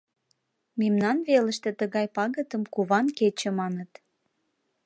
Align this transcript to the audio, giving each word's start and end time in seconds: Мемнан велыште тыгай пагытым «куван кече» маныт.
Мемнан 0.79 1.17
велыште 1.27 1.69
тыгай 1.79 2.07
пагытым 2.15 2.63
«куван 2.73 3.05
кече» 3.17 3.49
маныт. 3.59 3.91